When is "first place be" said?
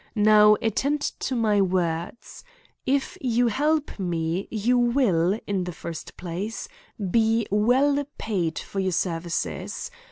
5.71-7.45